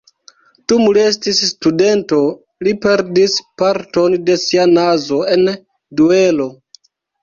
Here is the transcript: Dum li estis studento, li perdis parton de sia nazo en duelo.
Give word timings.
Dum 0.71 0.87
li 0.97 1.03
estis 1.09 1.41
studento, 1.49 2.23
li 2.69 2.75
perdis 2.87 3.39
parton 3.65 4.19
de 4.33 4.41
sia 4.49 4.69
nazo 4.77 5.25
en 5.39 5.51
duelo. 6.05 6.55